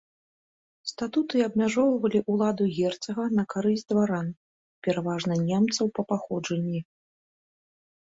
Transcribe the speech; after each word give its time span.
Статуты 0.91 1.41
абмяжоўвалі 1.47 2.19
ўладу 2.35 2.63
герцага 2.77 3.23
на 3.39 3.43
карысць 3.55 3.83
дваран, 3.93 4.27
пераважна 4.87 5.33
немцаў 5.51 5.85
па 5.99 6.07
паходжанні. 6.13 6.81